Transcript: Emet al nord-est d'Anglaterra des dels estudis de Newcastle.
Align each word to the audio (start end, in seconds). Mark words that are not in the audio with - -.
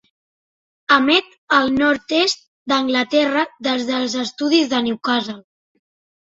Emet 0.95 1.27
al 1.57 1.69
nord-est 1.75 2.41
d'Anglaterra 2.73 3.45
des 3.69 3.85
dels 3.91 4.17
estudis 4.25 4.73
de 4.73 4.81
Newcastle. 4.89 5.39